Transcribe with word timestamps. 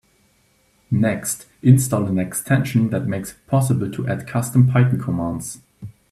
Next, 0.89 1.45
install 1.61 2.07
an 2.07 2.17
extension 2.17 2.89
that 2.89 3.05
makes 3.05 3.33
it 3.33 3.37
possible 3.45 3.91
to 3.91 4.07
add 4.07 4.25
custom 4.27 4.67
Python 4.67 4.97
commands. 4.99 5.61